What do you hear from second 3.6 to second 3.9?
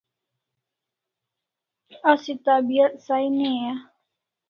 a?